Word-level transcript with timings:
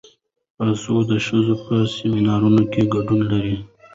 باسواده 0.57 1.17
ښځې 1.25 1.55
په 1.63 1.75
سیمینارونو 1.95 2.61
کې 2.71 2.81
ګډون 2.93 3.21
کوي. 3.29 3.57